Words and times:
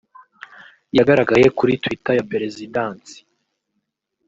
yagaragaye 0.97 1.47
kuri 1.57 1.73
Twitter 1.83 2.13
ya 2.17 2.25
Perezidansi 2.31 3.15